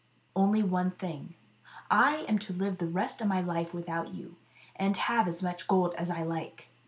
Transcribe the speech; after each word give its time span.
"Only 0.35 0.63
one 0.63 0.89
thing: 0.89 1.35
I 1.91 2.25
am 2.27 2.39
to 2.39 2.53
live 2.53 2.79
the 2.79 2.87
rest 2.87 3.21
of 3.21 3.27
my 3.27 3.39
life 3.39 3.71
without 3.71 4.15
you, 4.15 4.35
and 4.75 4.97
have 4.97 5.27
as 5.27 5.43
much 5.43 5.67
gold 5.67 5.93
as 5.93 6.09
I 6.09 6.23
like." 6.23 6.69